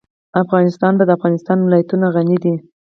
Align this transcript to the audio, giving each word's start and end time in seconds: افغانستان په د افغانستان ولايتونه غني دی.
افغانستان 0.43 0.93
په 0.99 1.03
د 1.05 1.09
افغانستان 1.17 1.57
ولايتونه 1.61 2.05
غني 2.15 2.37
دی. 2.43 2.53